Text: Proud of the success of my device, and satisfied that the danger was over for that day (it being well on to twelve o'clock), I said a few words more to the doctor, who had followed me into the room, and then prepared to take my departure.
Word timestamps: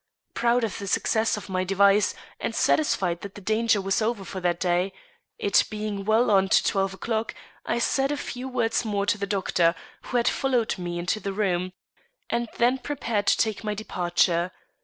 Proud 0.33 0.63
of 0.63 0.79
the 0.79 0.87
success 0.87 1.37
of 1.37 1.47
my 1.47 1.63
device, 1.63 2.15
and 2.39 2.55
satisfied 2.55 3.21
that 3.21 3.35
the 3.35 3.39
danger 3.39 3.79
was 3.79 4.01
over 4.01 4.25
for 4.25 4.39
that 4.39 4.59
day 4.59 4.93
(it 5.37 5.63
being 5.69 6.05
well 6.05 6.31
on 6.31 6.49
to 6.49 6.63
twelve 6.63 6.95
o'clock), 6.95 7.35
I 7.67 7.77
said 7.77 8.11
a 8.11 8.17
few 8.17 8.47
words 8.49 8.83
more 8.83 9.05
to 9.05 9.19
the 9.19 9.27
doctor, 9.27 9.75
who 10.05 10.17
had 10.17 10.27
followed 10.27 10.79
me 10.79 10.97
into 10.97 11.19
the 11.19 11.33
room, 11.33 11.73
and 12.31 12.49
then 12.57 12.79
prepared 12.79 13.27
to 13.27 13.37
take 13.37 13.63
my 13.63 13.75
departure. 13.75 14.49